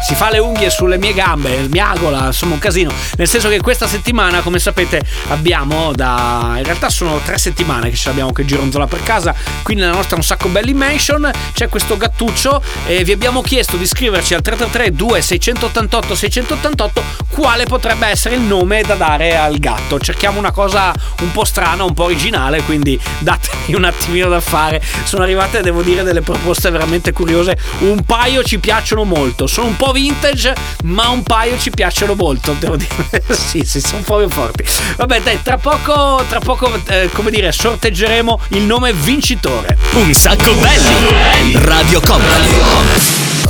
si 0.02 0.14
fa 0.14 0.30
le 0.30 0.38
unghie 0.38 0.70
sulle 0.70 0.98
mie 0.98 1.14
gambe, 1.14 1.68
miagola, 1.68 2.26
insomma 2.26 2.54
un 2.54 2.58
casino, 2.58 2.92
nel 3.16 3.28
senso 3.28 3.48
che 3.48 3.60
questa 3.60 3.86
settimana, 3.86 4.40
come 4.40 4.58
sapete, 4.58 5.02
abbiamo 5.28 5.92
da... 5.92 6.54
in 6.56 6.64
realtà 6.64 6.90
sono 6.90 7.20
tre 7.24 7.38
settimane 7.38 7.90
che 7.90 7.96
ce 7.96 8.08
l'abbiamo 8.08 8.32
che 8.32 8.44
gironzola 8.44 8.86
per 8.86 9.02
casa, 9.02 9.34
qui 9.62 9.74
nella 9.74 9.92
nostra 9.92 10.16
Un 10.16 10.22
Sacco 10.22 10.48
Belli 10.48 10.74
Mansion 10.74 11.30
c'è 11.52 11.68
questo 11.68 11.96
gattuccio 11.96 12.62
e 12.86 13.04
vi 13.04 13.12
abbiamo 13.12 13.42
chiesto 13.42 13.76
di 13.76 13.86
scriverci 13.86 14.34
al 14.34 14.42
333 14.42 14.94
2688 14.94 16.14
688 16.14 17.02
quale 17.28 17.64
potrebbe 17.64 18.06
essere 18.06 18.34
il 18.34 18.42
nome 18.42 18.82
da 18.82 18.94
dare 18.94 19.36
al 19.36 19.58
gatto. 19.58 19.98
Cerchiamo 19.98 20.38
una 20.38 20.50
cosa 20.50 20.92
un 21.20 21.32
po' 21.32 21.44
strana, 21.44 21.84
un 21.84 21.94
po' 21.94 22.04
originale, 22.04 22.62
quindi 22.62 22.98
datemi 23.20 23.74
un 23.74 23.84
attimino 23.84 24.28
da 24.28 24.40
fare. 24.40 24.82
Sono 25.04 25.22
arrivate, 25.22 25.62
devo 25.62 25.82
dire, 25.82 26.02
delle 26.02 26.20
proposte 26.20 26.70
veramente 26.70 27.12
curiose. 27.12 27.56
Un 27.80 28.04
paio 28.04 28.42
ci 28.42 28.58
piacciono 28.58 29.04
molto. 29.04 29.46
Sono 29.46 29.68
un 29.68 29.76
po' 29.76 29.91
vintage, 29.92 30.54
ma 30.84 31.08
un 31.08 31.22
paio 31.22 31.58
ci 31.58 31.70
piacciono 31.70 32.14
molto, 32.14 32.54
devo 32.58 32.76
dire. 32.76 33.22
sì, 33.30 33.64
sì, 33.64 33.80
sono 33.80 34.02
proprio 34.02 34.28
forti. 34.28 34.64
Vabbè, 34.96 35.22
dai, 35.22 35.42
tra 35.42 35.58
poco, 35.58 36.24
tra 36.28 36.40
poco, 36.40 36.70
eh, 36.86 37.08
come 37.12 37.30
dire, 37.30 37.52
sorteggeremo 37.52 38.40
il 38.48 38.62
nome 38.62 38.92
vincitore. 38.92 39.76
Un 39.92 40.12
sacco 40.12 40.52
belli. 40.54 41.52
Radio 41.64 42.00
Company. 42.00 42.48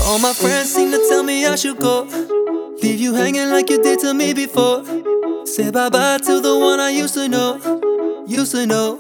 All 0.05 0.19
my 0.19 0.33
friends 0.33 0.73
seem 0.73 0.91
to 0.91 0.99
tell 1.09 1.23
me 1.23 1.47
I 1.47 1.57
should 1.57 1.79
go. 1.79 2.07
Leave 2.83 3.01
you 3.01 3.15
hanging 3.15 3.51
like 3.51 3.71
you 3.71 3.83
did 3.83 4.01
to 4.01 4.13
me 4.15 4.35
before. 4.35 4.85
Say 5.47 5.71
bye 5.71 5.89
bye 5.89 6.19
to 6.19 6.41
the 6.41 6.59
one 6.59 6.81
I 6.81 6.91
used 6.91 7.15
to 7.15 7.29
know. 7.29 7.51
Used 8.27 8.53
to 8.53 8.67
know. 8.67 8.99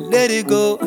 Let 0.00 0.30
it 0.30 0.48
go. 0.48 0.78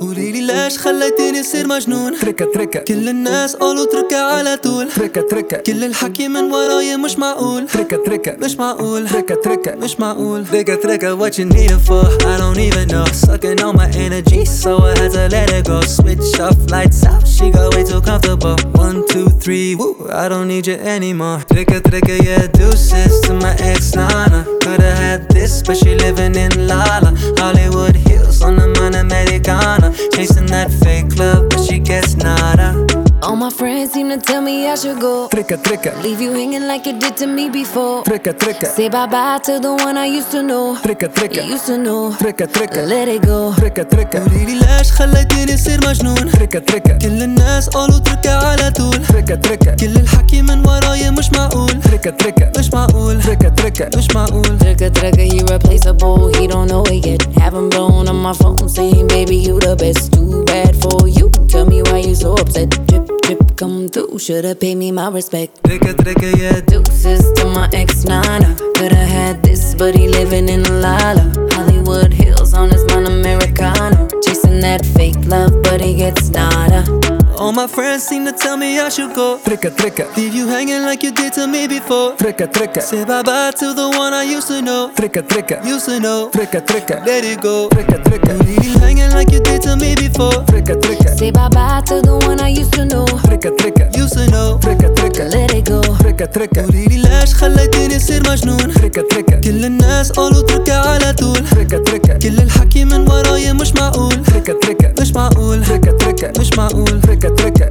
قولي 0.00 0.32
لي 0.32 0.40
ليش 0.46 0.78
خليتيني 0.78 1.42
صير 1.42 1.66
مجنون 1.66 2.18
تركة 2.18 2.44
تركة 2.54 2.80
كل 2.80 3.08
الناس 3.08 3.56
قالوا 3.56 3.84
تركة 3.84 4.16
على 4.16 4.56
طول 4.56 4.92
تركة 4.92 5.20
تركة 5.20 5.56
كل 5.56 5.84
الحكي 5.84 6.28
من 6.28 6.52
وراي 6.52 6.96
مش 6.96 7.18
معقول 7.18 7.66
تركة 7.68 7.96
تركة 7.96 8.36
مش 8.44 8.56
معقول 8.56 9.08
تركة 9.08 9.34
تركة 9.34 9.74
مش 9.74 10.00
معقول 10.00 10.46
تركة 10.46 10.74
تركة 10.74 11.16
what 11.18 11.32
you 11.34 11.44
need 11.44 11.70
it 11.70 11.80
for 11.88 12.04
I 12.24 12.36
don't 12.38 12.58
even 12.58 12.88
know 12.88 13.04
sucking 13.06 13.60
on 13.60 13.76
my 13.76 13.88
energy 14.06 14.44
so 14.44 14.78
I 14.78 14.98
had 14.98 15.10
to 15.12 15.28
let 15.34 15.50
it 15.52 15.66
go 15.66 15.80
switch 15.80 16.40
off 16.40 16.56
lights 16.70 17.04
out 17.04 17.26
she 17.26 17.50
got 17.50 17.74
way 17.74 17.82
too 17.90 18.00
comfortable 18.00 18.56
one 18.86 18.98
two 19.12 19.28
three 19.42 19.74
woo 19.74 19.92
I 20.24 20.28
don't 20.28 20.46
need 20.52 20.66
you 20.68 20.76
anymore 20.96 21.38
تركة 21.48 21.77
could 21.80 21.90
trekken 21.90 22.24
je 22.24 22.48
deuces 22.50 23.20
to 23.20 23.34
my 23.34 23.54
ex, 23.58 23.94
nana. 23.94 24.44
Could've 24.60 24.98
had 24.98 25.28
this, 25.28 25.62
but 25.62 25.76
she 25.76 25.94
living 25.94 26.34
in 26.34 26.66
Lala. 26.66 27.12
Hollywood 27.36 27.96
Hills 27.96 28.42
on 28.42 28.56
the 28.56 28.68
Americana. 29.00 29.92
Chasing 30.12 30.46
that 30.46 30.70
fake 30.70 31.16
love, 31.16 31.48
but 31.48 31.60
she 31.60 31.78
gets 31.78 32.16
nada. 32.16 33.07
All 33.20 33.34
my 33.36 33.50
friends 33.50 33.92
seem 33.92 34.08
to 34.10 34.16
tell 34.16 34.40
me 34.40 34.68
I 34.68 34.74
should 34.76 35.00
go. 35.00 35.28
Tricka 35.28 35.56
tricka 35.58 35.90
Leave 36.02 36.20
you 36.20 36.32
hanging 36.32 36.66
like 36.68 36.86
you 36.86 36.98
did 36.98 37.16
to 37.16 37.26
me 37.26 37.50
before. 37.50 38.04
Tricka 38.04 38.32
tricka 38.32 38.66
Say 38.66 38.88
bye 38.88 39.06
bye 39.06 39.38
to 39.44 39.58
the 39.58 39.74
one 39.74 39.96
I 39.96 40.06
used 40.06 40.30
to 40.30 40.42
know. 40.42 40.76
Tricka 40.82 41.08
tricka 41.12 41.34
You 41.44 41.52
used 41.54 41.66
to 41.66 41.76
know. 41.78 42.10
Tricka 42.12 42.46
tricka 42.46 42.86
Let 42.86 43.08
it 43.08 43.22
go. 43.22 43.52
تركة 43.58 43.82
تركة 43.82 44.18
قوليلي 44.18 44.58
ليش 44.58 44.92
خليتيني 44.92 45.56
صير 45.56 45.80
مجنون 45.88 46.30
تركة 46.30 46.58
تركة 46.58 46.98
كل 46.98 47.22
الناس 47.22 47.68
قالوا 47.68 47.98
تركة 47.98 48.46
على 48.48 48.70
طول 48.70 49.06
تركة 49.06 49.34
تركة 49.34 49.74
كل 49.74 49.96
الحكي 49.96 50.42
من 50.42 50.66
وراي 50.66 51.10
مش 51.10 51.30
معقول 51.32 51.80
تركة 51.80 52.10
تركة 52.10 52.52
مش 52.58 52.70
معقول 52.74 53.22
تركة 53.22 53.48
تركة 53.48 53.98
مش 53.98 54.08
معقول 54.14 54.58
Trigger, 54.58 54.90
trigger, 54.90 55.22
you 55.34 55.44
replaceable. 55.46 56.28
He 56.36 56.46
don't 56.46 56.68
know 56.68 56.82
it 56.86 57.04
yet. 57.06 57.22
Haven't 57.42 57.70
blown 57.70 58.06
on 58.08 58.16
my 58.16 58.32
phone 58.32 58.68
saying, 58.68 59.06
baby, 59.08 59.36
you 59.36 59.58
the 59.60 59.74
best. 59.76 60.12
Too 60.12 60.44
bad 60.44 60.76
for 60.82 61.08
you. 61.08 61.30
Tell 61.48 61.64
me 61.66 61.82
why 61.82 61.98
you 61.98 62.14
so 62.14 62.34
upset. 62.34 62.68
Drip, 62.88 63.07
Trip 63.28 63.56
come 63.58 63.90
through. 63.90 64.18
Should've 64.18 64.58
paid 64.58 64.76
me 64.76 64.90
my 64.90 65.10
respect. 65.10 65.62
Tricky, 65.62 65.92
tricky, 65.92 66.40
yeah. 66.40 66.60
Deuces 66.62 67.30
to 67.34 67.44
my 67.44 67.68
ex 67.74 68.04
nana. 68.04 68.56
Could've 68.74 68.96
had 68.96 69.42
this, 69.42 69.74
but 69.74 69.94
he 69.94 70.08
living 70.08 70.48
in 70.48 70.62
Lala. 70.80 71.30
Hollywood 71.52 72.10
Hills 72.10 72.54
on 72.54 72.70
his 72.70 72.82
non 72.86 73.04
Americana. 73.04 74.08
Chasing 74.24 74.60
that 74.60 74.86
fake 74.96 75.26
love, 75.26 75.62
but 75.62 75.78
he 75.78 75.94
gets 75.94 76.30
nada. 76.30 77.17
All 77.38 77.52
my 77.52 77.66
friends 77.68 78.02
seem 78.02 78.24
to 78.26 78.32
tell 78.32 78.56
me 78.56 78.80
I 78.80 78.88
should 78.88 79.14
go 79.14 79.38
Tricka 79.44 79.70
tricka 79.70 80.04
Leave 80.16 80.34
you 80.34 80.48
hanging 80.48 80.82
like 80.82 81.02
you 81.04 81.12
did 81.12 81.32
to 81.34 81.46
me 81.46 81.68
before 81.68 82.12
Tricka 82.16 82.46
tricka 82.50 82.80
Say 82.82 83.04
bye 83.04 83.22
bye 83.22 83.52
to 83.52 83.72
the 83.74 83.88
one 83.96 84.12
I 84.12 84.24
used 84.24 84.48
to 84.48 84.60
know 84.60 84.90
Tricka 84.96 85.22
tricka 85.22 85.64
Used 85.64 85.86
to 85.86 86.00
know 86.00 86.30
Tricka 86.32 86.60
tricka 86.66 87.04
Let 87.06 87.24
it 87.24 87.40
go 87.40 87.68
Tricka 87.70 88.02
tricka 88.02 88.32
Leave 88.44 88.64
you 88.64 88.78
hanging 88.80 89.10
like 89.12 89.30
you 89.30 89.40
did 89.40 89.62
to 89.62 89.76
me 89.76 89.94
before 89.94 90.32
Tricka 90.50 90.74
tricka 90.82 91.16
Say 91.16 91.30
bye 91.30 91.48
bye 91.48 91.80
to 91.86 92.02
the 92.02 92.16
one 92.26 92.40
I 92.40 92.48
used 92.48 92.72
to 92.74 92.84
know. 92.84 93.04
تركة 93.06 93.50
تركة 93.56 93.90
Used 93.96 94.14
to 94.14 94.26
know. 94.30 94.58
تركة 94.58 94.88
تركة 94.94 95.28
Let 95.30 95.52
it 95.54 95.64
go. 95.70 95.80
تركة 96.02 96.24
تركة 96.26 96.62
قوليلي 96.62 96.98
ليش 97.02 97.34
خليتيني 97.34 97.98
صير 97.98 98.22
مجنون 98.30 98.72
تركة 98.74 99.02
تركة 99.10 99.40
كل 99.40 99.64
الناس 99.64 100.12
قالوا 100.12 100.42
تركة 100.42 100.74
على 100.88 101.12
طول 101.12 101.48
تركة 101.50 101.78
تركة 101.78 102.18
كل 102.18 102.38
الحكي 102.40 102.84
من 102.84 103.08
وراي 103.10 103.52
مش 103.52 103.72
معقول 103.74 104.24
تركة 104.24 104.52
تركة 104.62 104.94
مش 105.02 105.12
معقول 105.12 105.64
تركة 105.64 105.92
تركة 106.17 106.39
مش 106.41 106.49
معقول 106.57 107.01
تركة 107.01 107.29
تركة 107.29 107.69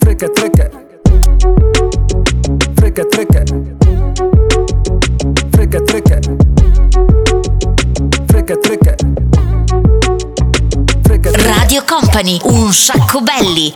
تركة 0.00 0.26
تركة 0.26 0.70
تركة 2.76 3.02
تركة 3.04 3.44
تركة 5.52 5.78
تركة 5.88 6.20
تركة 8.28 8.54
تركة 11.04 11.32
Radio 11.48 11.82
Company, 11.82 12.40
un 12.44 12.72
sacco 12.72 13.20
belli. 13.20 13.74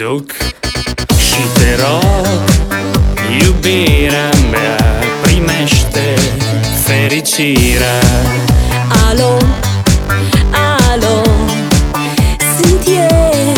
Hajduk 0.00 0.32
Șiterok 1.18 2.44
Iubirea 3.42 4.30
mea 4.50 4.76
primește 5.22 6.14
fericirea. 6.84 8.00
Alo, 9.08 9.36
alo 10.90 11.22
Sunt 12.56 12.86
eu, 12.86 13.54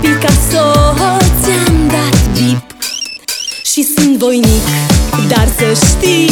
Picasso 0.00 0.94
Ți-am 1.42 1.88
dat 1.88 2.28
bip. 2.32 2.62
Și 3.64 3.88
sunt 3.96 4.18
voinic 4.18 4.66
Dar 5.28 5.48
să 5.58 5.86
știi, 5.86 6.29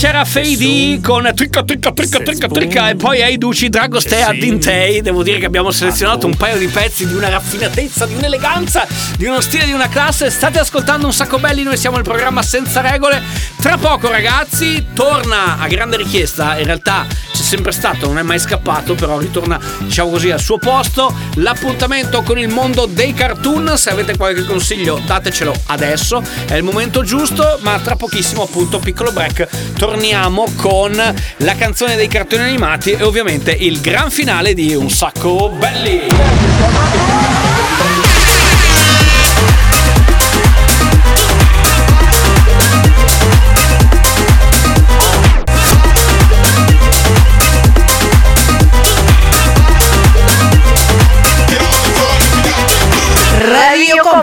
c'era 0.00 0.24
Fade 0.24 0.98
con 1.02 1.30
Tricca, 1.34 1.62
Tricca, 1.62 1.92
Tricca, 1.92 2.20
Tricca, 2.20 2.48
Tricca 2.48 2.88
e 2.88 2.96
poi 2.96 3.20
hai 3.20 3.36
Duci 3.36 3.68
Dragostea 3.68 4.32
Dintei. 4.32 5.02
Devo 5.02 5.22
dire 5.22 5.38
che 5.38 5.44
abbiamo 5.44 5.70
selezionato 5.70 6.26
un 6.26 6.36
paio 6.36 6.56
di 6.56 6.68
pezzi 6.68 7.06
di 7.06 7.12
una 7.12 7.28
raffinatezza, 7.28 8.06
di 8.06 8.14
un'eleganza, 8.14 8.86
di 9.18 9.26
uno 9.26 9.42
stile, 9.42 9.66
di 9.66 9.72
una 9.72 9.90
classe. 9.90 10.30
State 10.30 10.58
ascoltando 10.58 11.04
un 11.04 11.12
sacco 11.12 11.38
belli, 11.38 11.64
noi 11.64 11.76
siamo 11.76 11.98
il 11.98 12.02
programma 12.02 12.40
Senza 12.40 12.80
Regole. 12.80 13.22
Tra 13.60 13.76
poco 13.76 14.08
ragazzi, 14.08 14.86
torna 14.94 15.58
a 15.58 15.66
grande 15.68 15.98
richiesta, 15.98 16.58
in 16.58 16.64
realtà 16.64 17.06
sempre 17.50 17.72
stato, 17.72 18.06
non 18.06 18.16
è 18.16 18.22
mai 18.22 18.38
scappato, 18.38 18.94
però 18.94 19.18
ritorna 19.18 19.58
diciamo 19.80 20.10
così 20.10 20.30
al 20.30 20.38
suo 20.38 20.58
posto. 20.58 21.12
L'appuntamento 21.34 22.22
con 22.22 22.38
il 22.38 22.48
mondo 22.48 22.86
dei 22.86 23.12
cartoon, 23.12 23.76
se 23.76 23.90
avete 23.90 24.16
qualche 24.16 24.44
consiglio 24.44 25.02
datecelo 25.04 25.52
adesso, 25.66 26.22
è 26.46 26.54
il 26.54 26.62
momento 26.62 27.02
giusto, 27.02 27.58
ma 27.62 27.80
tra 27.80 27.96
pochissimo 27.96 28.44
appunto 28.44 28.78
piccolo 28.78 29.10
break 29.10 29.48
torniamo 29.76 30.46
con 30.54 30.94
la 30.94 31.54
canzone 31.56 31.96
dei 31.96 32.06
cartoni 32.06 32.44
animati 32.44 32.92
e 32.92 33.02
ovviamente 33.02 33.50
il 33.50 33.80
gran 33.80 34.12
finale 34.12 34.54
di 34.54 34.72
Un 34.76 34.88
sacco 34.88 35.48
belli. 35.48 37.49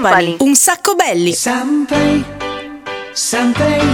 Company. 0.08 0.36
Un 0.40 0.56
sacco 0.56 0.96
belli. 0.96 1.34
Sanpei, 1.34 2.24
Sanpei, 3.14 3.88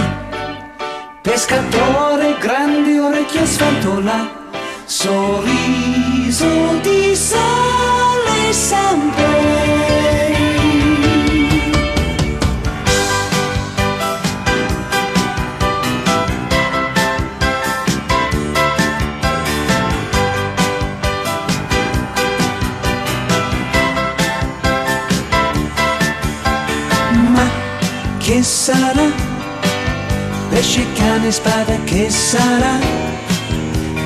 pescatore, 1.22 2.36
grandi 2.38 2.98
orecchie 2.98 3.40
a 3.40 3.46
sfantola, 3.46 4.50
sorriso 4.84 6.78
di 6.82 7.14
sale, 7.16 8.52
Sanpei. 8.52 9.43
Che 28.24 28.42
sarà? 28.42 29.12
Pesce, 30.48 30.82
cane, 30.94 31.30
spada, 31.30 31.76
che 31.84 32.08
sarà? 32.08 32.78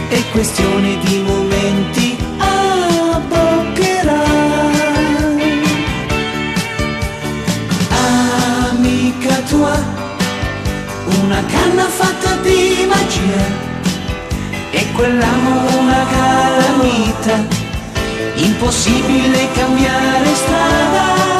È 0.08 0.20
questione 0.32 0.98
di 1.04 1.22
momenti, 1.22 2.18
abboccherà. 2.38 4.24
Amica 8.70 9.36
tua, 9.48 9.78
una 11.22 11.44
canna 11.46 11.84
fatta 11.84 12.34
di 12.42 12.86
magia. 12.88 13.66
E 14.72 14.92
quell'amore 14.94 15.76
una 15.76 16.04
calamita, 16.10 17.46
impossibile 18.34 19.48
cambiare 19.52 20.34
strada. 20.34 21.37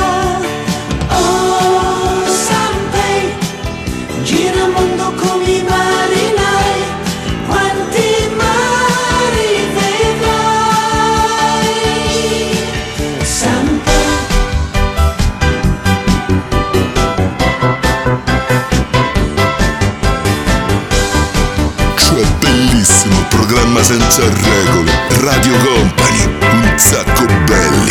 Senza 23.82 24.22
regole. 24.22 24.90
Radio 25.20 25.52
Company, 25.58 26.24
un 26.52 26.78
sacco 26.78 27.26
belli. 27.46 27.87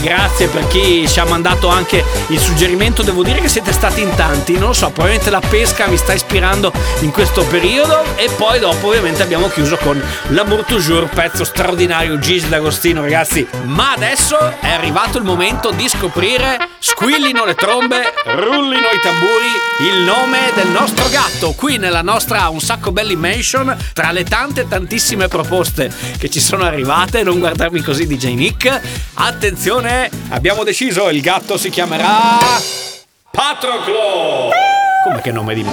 Grazie 0.00 0.46
per 0.46 0.68
chi 0.68 1.08
ci 1.08 1.18
ha 1.18 1.24
mandato 1.24 1.68
anche 1.68 2.04
il 2.28 2.38
suggerimento, 2.38 3.02
devo 3.02 3.22
dire 3.22 3.40
che 3.40 3.48
siete 3.48 3.72
stati 3.72 4.02
in 4.02 4.14
tanti, 4.14 4.52
non 4.52 4.68
lo 4.68 4.72
so, 4.72 4.86
probabilmente 4.90 5.30
la 5.30 5.40
pesca 5.40 5.86
vi 5.86 5.96
sta 5.96 6.12
ispirando 6.12 6.72
in 7.00 7.10
questo 7.10 7.44
periodo 7.44 8.04
e 8.14 8.30
poi 8.36 8.60
dopo 8.60 8.86
ovviamente 8.88 9.22
abbiamo 9.22 9.48
chiuso 9.48 9.76
con 9.76 10.00
L'amour 10.28 10.64
toujours, 10.64 11.08
pezzo 11.12 11.44
straordinario, 11.44 12.18
Gigi 12.18 12.48
D'Agostino 12.48 13.00
ragazzi, 13.00 13.46
ma 13.64 13.92
adesso 13.92 14.38
è 14.60 14.70
arrivato 14.70 15.18
il 15.18 15.24
momento 15.24 15.70
di 15.70 15.88
scoprire, 15.88 16.68
squillino 16.78 17.44
le 17.44 17.54
trombe, 17.54 18.12
rullino 18.36 18.88
i 18.94 19.00
tamburi, 19.00 19.90
il 19.90 20.02
nome 20.02 20.52
del 20.54 20.68
nostro 20.68 21.08
gatto, 21.08 21.52
qui 21.52 21.78
nella 21.78 22.02
nostra 22.02 22.48
Un 22.48 22.60
Sacco 22.60 22.92
Belli 22.92 23.16
Mansion, 23.16 23.76
tra 23.92 24.12
le 24.12 24.24
tante 24.24 24.68
tantissime 24.68 25.28
proposte 25.28 25.92
che 26.18 26.28
ci 26.28 26.40
sono 26.40 26.64
arrivate, 26.64 27.22
non 27.22 27.38
guardarmi 27.38 27.80
così 27.80 28.06
DJ 28.06 28.34
Nick, 28.34 28.80
attenzione, 29.14 30.10
abbiamo 30.28 30.64
deciso, 30.64 31.08
il 31.08 31.20
gatto 31.20 31.56
si 31.56 31.70
chiamerà 31.70 32.38
Patroclo! 33.30 34.50
Come 35.04 35.20
che 35.22 35.30
nome 35.30 35.54
di 35.54 35.64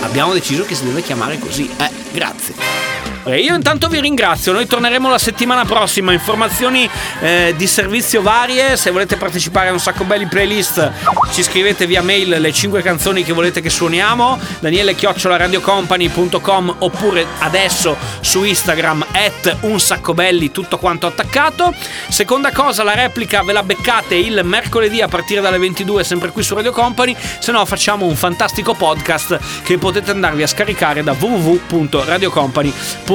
Abbiamo 0.00 0.32
deciso 0.32 0.64
che 0.64 0.74
si 0.74 0.84
deve 0.84 1.02
chiamare 1.02 1.38
così, 1.38 1.70
eh, 1.78 1.90
grazie. 2.10 2.81
E 3.24 3.38
io 3.38 3.54
intanto 3.54 3.86
vi 3.86 4.00
ringrazio, 4.00 4.52
noi 4.52 4.66
torneremo 4.66 5.08
la 5.08 5.16
settimana 5.16 5.64
prossima, 5.64 6.12
informazioni 6.12 6.90
eh, 7.20 7.54
di 7.56 7.68
servizio 7.68 8.20
varie, 8.20 8.76
se 8.76 8.90
volete 8.90 9.16
partecipare 9.16 9.68
a 9.68 9.72
un 9.72 9.78
sacco 9.78 10.02
belli 10.02 10.26
playlist 10.26 10.90
ci 11.30 11.44
scrivete 11.44 11.86
via 11.86 12.02
mail 12.02 12.40
le 12.40 12.52
5 12.52 12.82
canzoni 12.82 13.22
che 13.22 13.32
volete 13.32 13.60
che 13.60 13.70
suoniamo, 13.70 14.40
daniele 14.58 14.96
radiocompany.com 14.98 16.76
oppure 16.80 17.24
adesso 17.38 17.96
su 18.20 18.42
Instagram 18.42 19.06
at 19.12 19.58
un 19.60 19.78
sacco 19.78 20.14
belli 20.14 20.50
tutto 20.50 20.78
quanto 20.78 21.06
attaccato. 21.06 21.72
Seconda 22.08 22.50
cosa, 22.50 22.82
la 22.82 22.94
replica 22.94 23.44
ve 23.44 23.52
la 23.52 23.62
beccate 23.62 24.16
il 24.16 24.40
mercoledì 24.42 25.00
a 25.00 25.06
partire 25.06 25.40
dalle 25.40 25.58
22 25.58 26.02
sempre 26.02 26.30
qui 26.30 26.42
su 26.42 26.56
Radio 26.56 26.72
Company, 26.72 27.16
se 27.38 27.52
no 27.52 27.64
facciamo 27.66 28.04
un 28.04 28.16
fantastico 28.16 28.74
podcast 28.74 29.38
che 29.62 29.78
potete 29.78 30.10
andarvi 30.10 30.42
a 30.42 30.48
scaricare 30.48 31.04
da 31.04 31.12
www.radiocompany.com 31.16 33.11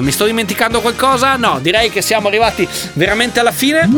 mi 0.00 0.10
sto 0.10 0.24
dimenticando 0.24 0.80
qualcosa? 0.80 1.36
No, 1.36 1.60
direi 1.60 1.88
che 1.88 2.02
siamo 2.02 2.26
arrivati 2.26 2.66
veramente 2.94 3.38
alla 3.38 3.52
fine. 3.52 3.88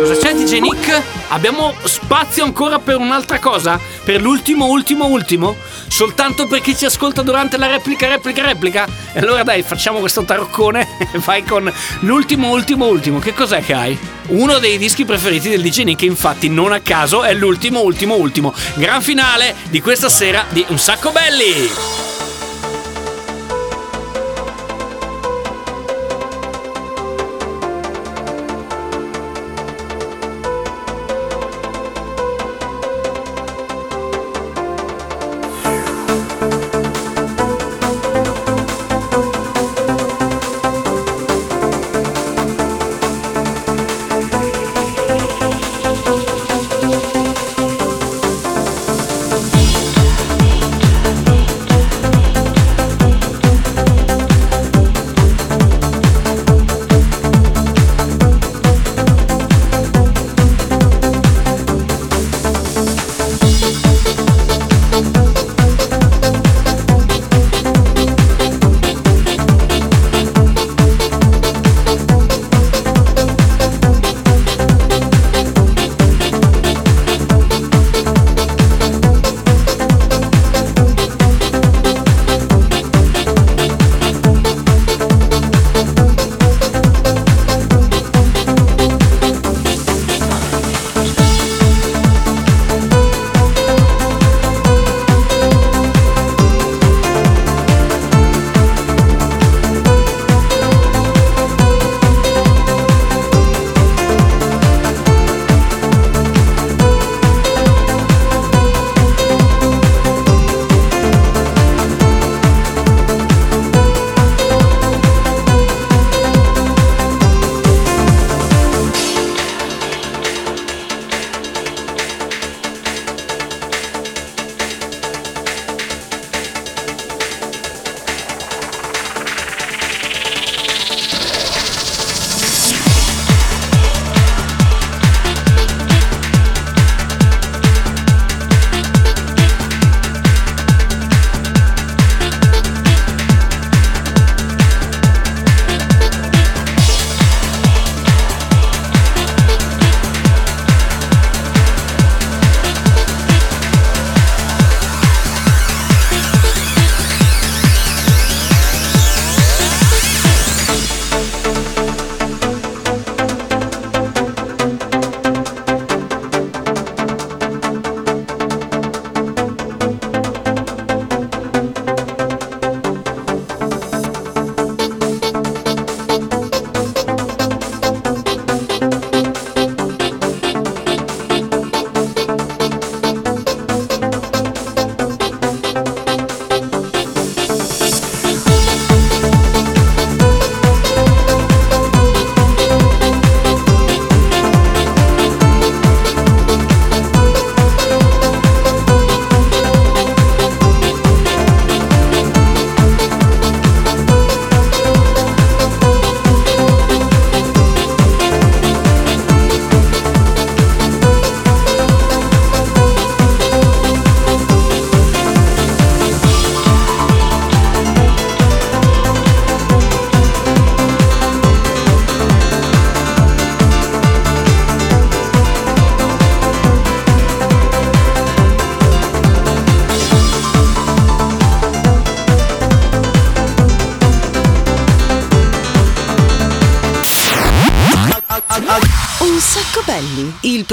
Cosa 0.00 0.16
c'è 0.16 0.34
DJ 0.34 0.60
Nick? 0.60 1.02
Abbiamo 1.28 1.74
spazio 1.84 2.44
ancora 2.44 2.78
per 2.78 2.96
un'altra 2.96 3.38
cosa? 3.38 3.78
Per 4.04 4.22
l'ultimo, 4.22 4.66
ultimo, 4.66 5.04
ultimo? 5.04 5.54
Soltanto 5.88 6.46
per 6.46 6.62
chi 6.62 6.74
ci 6.74 6.86
ascolta 6.86 7.20
durante 7.20 7.58
la 7.58 7.66
replica, 7.66 8.08
replica, 8.08 8.42
replica? 8.42 8.86
E 9.12 9.18
allora 9.18 9.42
dai, 9.42 9.62
facciamo 9.62 9.98
questo 9.98 10.24
taroccone 10.24 10.88
e 11.12 11.18
vai 11.18 11.44
con 11.44 11.70
l'ultimo, 12.00 12.48
ultimo, 12.48 12.86
ultimo. 12.86 13.18
Che 13.18 13.34
cos'è 13.34 13.62
che 13.62 13.74
hai? 13.74 13.98
Uno 14.28 14.58
dei 14.58 14.78
dischi 14.78 15.04
preferiti 15.04 15.50
del 15.50 15.60
DJ 15.60 15.82
Nick, 15.82 16.02
infatti, 16.02 16.48
non 16.48 16.72
a 16.72 16.80
caso, 16.80 17.22
è 17.22 17.34
l'ultimo, 17.34 17.82
ultimo, 17.82 18.14
ultimo. 18.14 18.54
Gran 18.76 19.02
finale 19.02 19.54
di 19.68 19.82
questa 19.82 20.08
sera 20.08 20.46
di 20.48 20.64
Un 20.68 20.78
Sacco 20.78 21.10
Belli! 21.10 22.15